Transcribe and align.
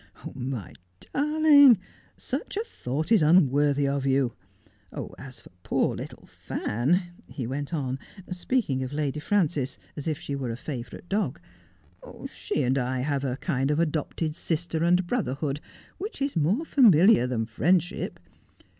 'My 0.33 0.73
darling, 1.13 1.77
such 2.17 2.57
a 2.57 2.63
thought 2.63 3.11
is 3.11 3.21
unworthy 3.21 3.87
of 3.87 4.03
you. 4.03 4.33
As 5.19 5.41
for 5.41 5.51
poor 5.61 5.95
little 5.95 6.25
Fan, 6.25 6.89
1 6.89 7.03
he 7.27 7.45
went 7.45 7.71
on, 7.71 7.99
speaking 8.31 8.81
of 8.81 8.91
Lady 8.93 9.19
Frances 9.19 9.77
as 9.95 10.07
if 10.07 10.17
she 10.17 10.33
On 10.33 10.39
the 10.41 10.45
Wing. 10.45 10.49
151 10.49 10.49
were 10.49 10.53
a 10.53 10.67
favourite 10.81 11.07
dog,' 12.13 12.27
she 12.31 12.63
and 12.63 12.79
I 12.79 13.01
have 13.01 13.23
a 13.23 13.37
kind 13.37 13.69
of 13.69 13.79
adopted 13.79 14.33
sister 14.35 14.83
and 14.83 15.05
brotherhood 15.05 15.59
which 15.99 16.19
is 16.19 16.35
more 16.35 16.65
familiar 16.65 17.27
than 17.27 17.45
friendship. 17.45 18.19